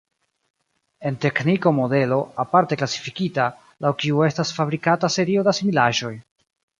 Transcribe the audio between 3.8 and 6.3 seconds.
laŭ kiu estas fabrikata serio da similaĵoj.